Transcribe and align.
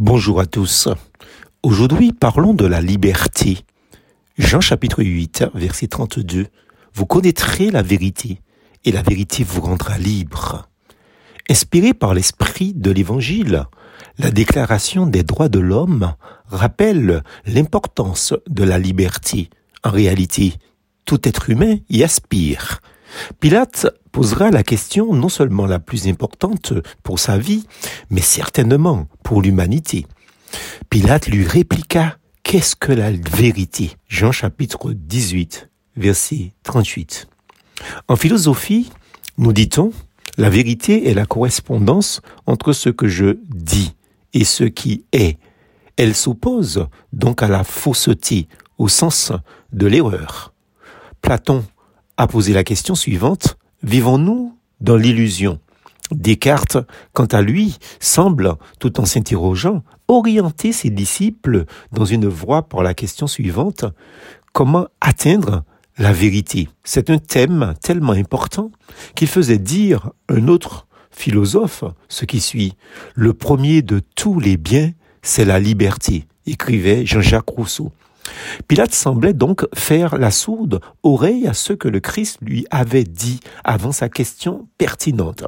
Bonjour 0.00 0.40
à 0.40 0.46
tous. 0.46 0.88
Aujourd'hui, 1.62 2.14
parlons 2.14 2.54
de 2.54 2.64
la 2.64 2.80
liberté. 2.80 3.58
Jean 4.38 4.62
chapitre 4.62 5.02
8, 5.02 5.44
verset 5.52 5.88
32. 5.88 6.46
Vous 6.94 7.04
connaîtrez 7.04 7.70
la 7.70 7.82
vérité 7.82 8.40
et 8.86 8.92
la 8.92 9.02
vérité 9.02 9.44
vous 9.44 9.60
rendra 9.60 9.98
libre. 9.98 10.66
Inspiré 11.50 11.92
par 11.92 12.14
l'esprit 12.14 12.72
de 12.72 12.90
l'évangile, 12.90 13.66
la 14.16 14.30
déclaration 14.30 15.04
des 15.04 15.22
droits 15.22 15.50
de 15.50 15.58
l'homme 15.58 16.14
rappelle 16.46 17.22
l'importance 17.44 18.32
de 18.48 18.64
la 18.64 18.78
liberté. 18.78 19.50
En 19.84 19.90
réalité, 19.90 20.54
tout 21.04 21.28
être 21.28 21.50
humain 21.50 21.76
y 21.90 22.04
aspire. 22.04 22.80
Pilate 23.38 23.86
posera 24.12 24.50
la 24.50 24.62
question 24.62 25.14
non 25.14 25.28
seulement 25.28 25.66
la 25.66 25.78
plus 25.78 26.08
importante 26.08 26.72
pour 27.02 27.18
sa 27.18 27.38
vie, 27.38 27.66
mais 28.10 28.20
certainement 28.20 29.06
pour 29.22 29.42
l'humanité. 29.42 30.06
Pilate 30.88 31.28
lui 31.28 31.46
répliqua 31.46 32.16
Qu'est-ce 32.42 32.74
que 32.74 32.92
la 32.92 33.12
vérité? 33.12 33.92
Jean 34.08 34.32
chapitre 34.32 34.92
18, 34.92 35.68
verset 35.96 36.52
38. 36.64 37.28
En 38.08 38.16
philosophie, 38.16 38.90
nous 39.38 39.52
dit-on, 39.52 39.92
la 40.36 40.50
vérité 40.50 41.08
est 41.08 41.14
la 41.14 41.26
correspondance 41.26 42.20
entre 42.46 42.72
ce 42.72 42.88
que 42.88 43.08
je 43.08 43.38
dis 43.48 43.94
et 44.32 44.44
ce 44.44 44.64
qui 44.64 45.04
est. 45.12 45.38
Elle 45.96 46.16
s'oppose 46.16 46.86
donc 47.12 47.42
à 47.42 47.48
la 47.48 47.62
fausseté 47.62 48.48
au 48.78 48.88
sens 48.88 49.32
de 49.72 49.86
l'erreur. 49.86 50.52
Platon 51.20 51.64
a 52.16 52.26
posé 52.26 52.52
la 52.52 52.64
question 52.64 52.94
suivante. 52.94 53.58
Vivons-nous 53.82 54.54
dans 54.80 54.96
l'illusion? 54.96 55.58
Descartes, 56.10 56.76
quant 57.12 57.26
à 57.26 57.40
lui, 57.40 57.78
semble, 57.98 58.56
tout 58.78 59.00
en 59.00 59.06
s'interrogeant, 59.06 59.82
orienter 60.08 60.72
ses 60.72 60.90
disciples 60.90 61.64
dans 61.92 62.04
une 62.04 62.26
voie 62.26 62.62
pour 62.62 62.82
la 62.82 62.94
question 62.94 63.26
suivante. 63.26 63.84
Comment 64.52 64.88
atteindre 65.00 65.64
la 65.96 66.12
vérité? 66.12 66.68
C'est 66.84 67.08
un 67.08 67.18
thème 67.18 67.74
tellement 67.80 68.12
important 68.12 68.70
qu'il 69.14 69.28
faisait 69.28 69.58
dire 69.58 70.10
un 70.28 70.48
autre 70.48 70.86
philosophe 71.10 71.84
ce 72.08 72.24
qui 72.24 72.40
suit. 72.40 72.74
Le 73.14 73.32
premier 73.32 73.82
de 73.82 74.00
tous 74.14 74.40
les 74.40 74.56
biens, 74.56 74.90
c'est 75.22 75.44
la 75.44 75.58
liberté, 75.60 76.26
écrivait 76.44 77.06
Jean-Jacques 77.06 77.48
Rousseau. 77.48 77.92
Pilate 78.68 78.94
semblait 78.94 79.32
donc 79.32 79.66
faire 79.74 80.18
la 80.18 80.30
sourde 80.30 80.80
oreille 81.02 81.46
à 81.46 81.54
ce 81.54 81.72
que 81.72 81.88
le 81.88 82.00
Christ 82.00 82.38
lui 82.42 82.66
avait 82.70 83.04
dit 83.04 83.40
avant 83.64 83.92
sa 83.92 84.08
question 84.08 84.68
pertinente. 84.78 85.44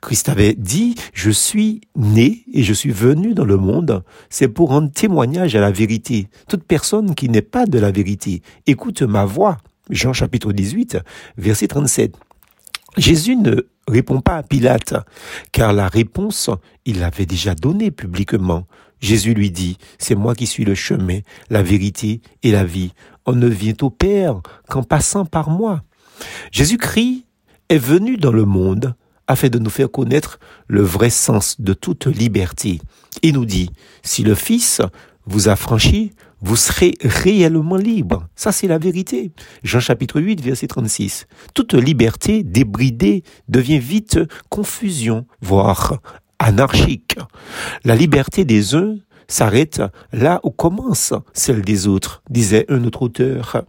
Christ 0.00 0.28
avait 0.28 0.54
dit, 0.54 0.94
je 1.12 1.30
suis 1.30 1.80
né 1.96 2.44
et 2.52 2.62
je 2.62 2.72
suis 2.72 2.90
venu 2.90 3.34
dans 3.34 3.44
le 3.44 3.56
monde, 3.56 4.02
c'est 4.28 4.48
pour 4.48 4.70
rendre 4.70 4.90
témoignage 4.90 5.54
à 5.56 5.60
la 5.60 5.70
vérité. 5.70 6.28
Toute 6.48 6.64
personne 6.64 7.14
qui 7.14 7.28
n'est 7.28 7.42
pas 7.42 7.66
de 7.66 7.78
la 7.78 7.90
vérité 7.90 8.42
écoute 8.66 9.02
ma 9.02 9.24
voix. 9.24 9.58
Jean 9.90 10.12
chapitre 10.12 10.52
18, 10.52 10.98
verset 11.36 11.68
37. 11.68 12.16
Jésus 12.96 13.36
ne 13.36 13.66
répond 13.88 14.20
pas 14.20 14.36
à 14.36 14.42
Pilate, 14.42 14.94
car 15.52 15.72
la 15.72 15.88
réponse, 15.88 16.50
il 16.84 17.00
l'avait 17.00 17.26
déjà 17.26 17.54
donnée 17.54 17.90
publiquement. 17.90 18.66
Jésus 19.04 19.34
lui 19.34 19.50
dit, 19.50 19.76
c'est 19.98 20.14
moi 20.14 20.34
qui 20.34 20.46
suis 20.46 20.64
le 20.64 20.74
chemin, 20.74 21.18
la 21.50 21.62
vérité 21.62 22.22
et 22.42 22.50
la 22.50 22.64
vie. 22.64 22.94
On 23.26 23.34
ne 23.34 23.48
vient 23.48 23.74
au 23.82 23.90
Père 23.90 24.40
qu'en 24.66 24.82
passant 24.82 25.26
par 25.26 25.50
moi. 25.50 25.82
Jésus-Christ 26.52 27.26
est 27.68 27.76
venu 27.76 28.16
dans 28.16 28.32
le 28.32 28.46
monde 28.46 28.94
afin 29.26 29.48
de 29.48 29.58
nous 29.58 29.68
faire 29.68 29.90
connaître 29.90 30.38
le 30.68 30.80
vrai 30.80 31.10
sens 31.10 31.60
de 31.60 31.74
toute 31.74 32.06
liberté. 32.06 32.80
Il 33.20 33.34
nous 33.34 33.44
dit, 33.44 33.68
si 34.02 34.22
le 34.22 34.34
Fils 34.34 34.80
vous 35.26 35.50
a 35.50 35.56
franchi, 35.56 36.12
vous 36.40 36.56
serez 36.56 36.94
réellement 37.02 37.76
libre. 37.76 38.26
Ça, 38.36 38.52
c'est 38.52 38.68
la 38.68 38.78
vérité. 38.78 39.32
Jean 39.62 39.80
chapitre 39.80 40.18
8, 40.18 40.40
verset 40.40 40.66
36. 40.66 41.26
Toute 41.52 41.74
liberté 41.74 42.42
débridée 42.42 43.22
devient 43.48 43.78
vite 43.78 44.18
confusion, 44.48 45.26
voire 45.42 46.00
anarchique. 46.38 47.16
La 47.84 47.94
liberté 47.94 48.44
des 48.44 48.74
uns 48.74 48.96
s'arrête 49.28 49.82
là 50.12 50.40
où 50.42 50.50
commence 50.50 51.14
celle 51.32 51.62
des 51.62 51.86
autres, 51.86 52.22
disait 52.28 52.66
un 52.68 52.84
autre 52.84 53.02
auteur. 53.02 53.64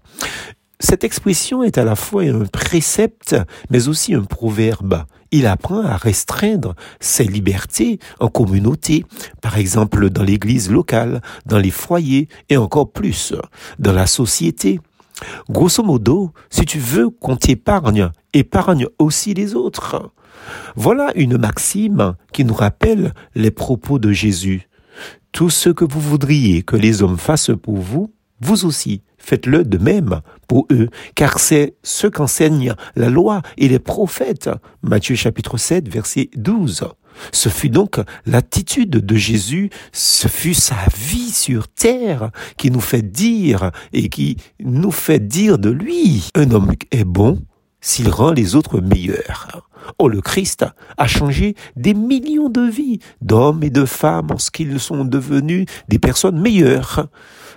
Cette 0.79 1.03
expression 1.03 1.63
est 1.63 1.77
à 1.77 1.85
la 1.85 1.95
fois 1.95 2.23
un 2.23 2.45
précepte, 2.45 3.35
mais 3.69 3.87
aussi 3.87 4.13
un 4.13 4.23
proverbe. 4.23 5.05
Il 5.31 5.47
apprend 5.47 5.81
à 5.81 5.95
restreindre 5.95 6.75
ses 6.99 7.23
libertés 7.23 7.99
en 8.19 8.27
communauté, 8.27 9.05
par 9.41 9.57
exemple 9.57 10.09
dans 10.09 10.23
l'église 10.23 10.69
locale, 10.69 11.21
dans 11.45 11.59
les 11.59 11.71
foyers 11.71 12.27
et 12.49 12.57
encore 12.57 12.91
plus 12.91 13.33
dans 13.79 13.93
la 13.93 14.05
société. 14.05 14.79
Grosso 15.49 15.83
modo, 15.83 16.31
si 16.49 16.65
tu 16.65 16.79
veux 16.79 17.09
qu'on 17.09 17.35
t'épargne, 17.35 18.11
épargne 18.33 18.87
aussi 18.99 19.33
les 19.33 19.55
autres. 19.55 20.11
Voilà 20.75 21.11
une 21.15 21.37
maxime 21.37 22.15
qui 22.33 22.45
nous 22.45 22.53
rappelle 22.53 23.13
les 23.33 23.51
propos 23.51 23.99
de 23.99 24.11
Jésus. 24.11 24.67
Tout 25.31 25.49
ce 25.49 25.69
que 25.69 25.85
vous 25.85 25.99
voudriez 25.99 26.63
que 26.63 26.75
les 26.75 27.01
hommes 27.01 27.17
fassent 27.17 27.51
pour 27.61 27.77
vous, 27.77 28.13
vous 28.41 28.65
aussi, 28.65 29.01
faites-le 29.17 29.63
de 29.63 29.77
même 29.77 30.21
pour 30.47 30.67
eux, 30.71 30.89
car 31.15 31.39
c'est 31.39 31.75
ce 31.83 32.07
qu'enseignent 32.07 32.75
la 32.95 33.09
loi 33.09 33.41
et 33.57 33.67
les 33.67 33.79
prophètes. 33.79 34.49
Matthieu 34.81 35.15
chapitre 35.15 35.57
7, 35.57 35.87
verset 35.89 36.29
12. 36.35 36.85
Ce 37.31 37.49
fut 37.49 37.69
donc 37.69 37.99
l'attitude 38.25 38.91
de 38.91 39.15
Jésus, 39.15 39.69
ce 39.91 40.27
fut 40.27 40.53
sa 40.53 40.77
vie 40.97 41.31
sur 41.31 41.67
terre 41.67 42.31
qui 42.57 42.71
nous 42.71 42.81
fait 42.81 43.01
dire 43.01 43.71
et 43.93 44.09
qui 44.09 44.37
nous 44.59 44.91
fait 44.91 45.25
dire 45.25 45.57
de 45.57 45.69
lui, 45.69 46.29
un 46.35 46.51
homme 46.51 46.73
est 46.91 47.05
bon 47.05 47.39
s'il 47.85 48.09
rend 48.09 48.31
les 48.31 48.55
autres 48.55 48.81
meilleurs. 48.81 49.69
Oh, 49.99 50.09
le 50.09 50.19
Christ 50.19 50.65
a 50.97 51.05
changé 51.05 51.55
des 51.75 51.93
millions 51.93 52.49
de 52.49 52.61
vies 52.61 52.97
d'hommes 53.21 53.61
et 53.61 53.69
de 53.69 53.85
femmes 53.85 54.31
en 54.31 54.39
ce 54.39 54.49
qu'ils 54.49 54.79
sont 54.79 55.05
devenus 55.05 55.67
des 55.87 55.99
personnes 55.99 56.41
meilleures. 56.41 57.07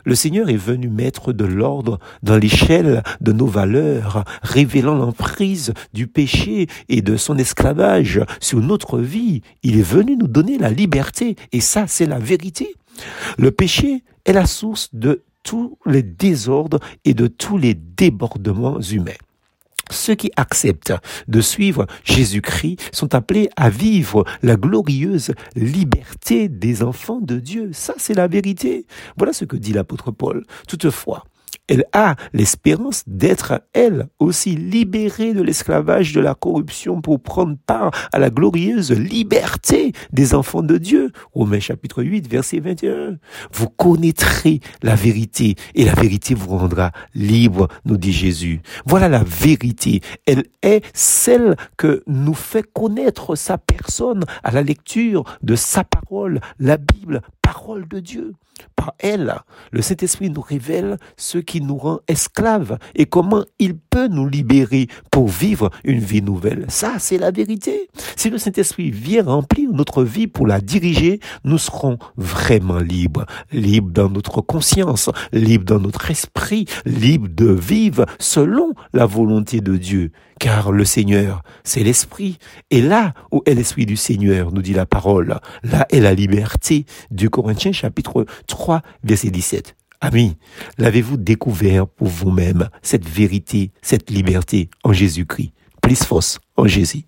Le 0.04 0.14
Seigneur 0.14 0.50
est 0.50 0.56
venu 0.56 0.90
mettre 0.90 1.32
de 1.32 1.46
l'ordre 1.46 1.98
dans 2.22 2.36
l'échelle 2.36 3.02
de 3.22 3.32
nos 3.32 3.46
valeurs, 3.46 4.24
révélant 4.42 4.96
l'emprise 4.96 5.72
du 5.94 6.06
péché 6.06 6.66
et 6.90 7.00
de 7.00 7.16
son 7.16 7.38
esclavage 7.38 8.20
sur 8.38 8.60
notre 8.60 8.98
vie. 8.98 9.40
Il 9.62 9.78
est 9.78 9.82
venu 9.82 10.18
nous 10.18 10.28
donner 10.28 10.58
la 10.58 10.70
liberté 10.70 11.36
et 11.52 11.62
ça, 11.62 11.86
c'est 11.86 12.06
la 12.06 12.18
vérité. 12.18 12.74
Le 13.38 13.50
péché 13.50 14.04
est 14.26 14.34
la 14.34 14.44
source 14.44 14.90
de 14.92 15.22
tous 15.42 15.78
les 15.86 16.02
désordres 16.02 16.80
et 17.06 17.14
de 17.14 17.28
tous 17.28 17.56
les 17.56 17.72
débordements 17.72 18.80
humains. 18.80 19.12
Ceux 19.90 20.14
qui 20.14 20.30
acceptent 20.36 20.94
de 21.26 21.40
suivre 21.40 21.86
Jésus-Christ 22.04 22.80
sont 22.92 23.14
appelés 23.14 23.48
à 23.56 23.70
vivre 23.70 24.24
la 24.42 24.56
glorieuse 24.56 25.32
liberté 25.54 26.48
des 26.48 26.82
enfants 26.82 27.20
de 27.20 27.38
Dieu. 27.38 27.70
Ça, 27.72 27.94
c'est 27.96 28.14
la 28.14 28.28
vérité. 28.28 28.86
Voilà 29.16 29.32
ce 29.32 29.44
que 29.44 29.56
dit 29.56 29.72
l'apôtre 29.72 30.10
Paul. 30.10 30.44
Toutefois, 30.66 31.24
elle 31.68 31.84
a 31.92 32.16
l'espérance 32.32 33.04
d'être, 33.06 33.62
elle 33.72 34.08
aussi, 34.18 34.56
libérée 34.56 35.34
de 35.34 35.42
l'esclavage 35.42 36.12
de 36.12 36.20
la 36.20 36.34
corruption 36.34 37.00
pour 37.00 37.22
prendre 37.22 37.56
part 37.66 37.90
à 38.12 38.18
la 38.18 38.30
glorieuse 38.30 38.90
liberté 38.92 39.92
des 40.12 40.34
enfants 40.34 40.62
de 40.62 40.78
Dieu. 40.78 41.12
Romains 41.32 41.60
chapitre 41.60 42.02
8, 42.02 42.28
verset 42.28 42.60
21. 42.60 43.18
Vous 43.52 43.68
connaîtrez 43.68 44.60
la 44.82 44.94
vérité 44.94 45.54
et 45.74 45.84
la 45.84 45.94
vérité 45.94 46.34
vous 46.34 46.56
rendra 46.56 46.90
libre, 47.14 47.68
nous 47.84 47.96
dit 47.96 48.12
Jésus. 48.12 48.62
Voilà 48.86 49.08
la 49.08 49.22
vérité. 49.22 50.00
Elle 50.26 50.44
est 50.62 50.84
celle 50.94 51.56
que 51.76 52.02
nous 52.06 52.34
fait 52.34 52.64
connaître 52.72 53.36
sa 53.36 53.58
personne 53.58 54.24
à 54.42 54.50
la 54.50 54.62
lecture 54.62 55.24
de 55.42 55.54
sa 55.54 55.84
parole, 55.84 56.40
la 56.58 56.76
Bible, 56.76 57.20
parole 57.52 57.88
de 57.88 57.98
Dieu. 57.98 58.34
Par 58.76 58.92
elle, 58.98 59.34
le 59.70 59.80
Saint-Esprit 59.80 60.28
nous 60.28 60.42
révèle 60.42 60.98
ce 61.16 61.38
qui 61.38 61.62
nous 61.62 61.78
rend 61.78 62.00
esclaves 62.06 62.76
et 62.94 63.06
comment 63.06 63.44
il 63.58 63.76
peut 63.76 64.08
nous 64.08 64.28
libérer 64.28 64.88
pour 65.10 65.28
vivre 65.28 65.70
une 65.84 66.00
vie 66.00 66.20
nouvelle. 66.20 66.66
Ça, 66.68 66.96
c'est 66.98 67.16
la 67.16 67.30
vérité. 67.30 67.88
Si 68.16 68.28
le 68.28 68.36
Saint-Esprit 68.36 68.90
vient 68.90 69.24
remplir 69.24 69.70
notre 69.72 70.04
vie 70.04 70.26
pour 70.26 70.46
la 70.46 70.60
diriger, 70.60 71.20
nous 71.44 71.58
serons 71.58 71.98
vraiment 72.18 72.80
libres. 72.80 73.24
Libres 73.50 73.92
dans 73.92 74.10
notre 74.10 74.42
conscience, 74.42 75.08
libres 75.32 75.64
dans 75.64 75.80
notre 75.80 76.10
esprit, 76.10 76.66
libres 76.84 77.28
de 77.30 77.50
vivre 77.50 78.04
selon 78.18 78.74
la 78.92 79.06
volonté 79.06 79.60
de 79.60 79.76
Dieu. 79.76 80.10
Car 80.38 80.70
le 80.70 80.84
Seigneur, 80.84 81.42
c'est 81.64 81.82
l'Esprit. 81.82 82.38
Et 82.70 82.80
là 82.80 83.12
où 83.32 83.42
est 83.44 83.54
l'Esprit 83.54 83.86
du 83.86 83.96
Seigneur, 83.96 84.52
nous 84.52 84.62
dit 84.62 84.72
la 84.72 84.86
parole, 84.86 85.40
là 85.64 85.86
est 85.90 85.98
la 85.98 86.14
liberté 86.14 86.86
du 87.10 87.28
Corinthiens 87.40 87.70
chapitre 87.70 88.26
3, 88.48 88.82
verset 89.04 89.30
17. 89.30 89.76
Amis, 90.00 90.36
l'avez-vous 90.76 91.16
découvert 91.16 91.86
pour 91.86 92.08
vous-même, 92.08 92.68
cette 92.82 93.08
vérité, 93.08 93.70
cette 93.80 94.10
liberté 94.10 94.70
en 94.82 94.92
Jésus-Christ? 94.92 95.52
Plus 95.80 96.02
force 96.02 96.40
en 96.56 96.66
Jésus. 96.66 97.04